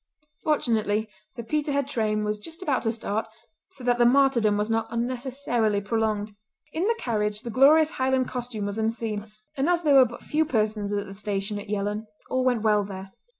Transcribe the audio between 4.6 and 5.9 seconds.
not unnecessarily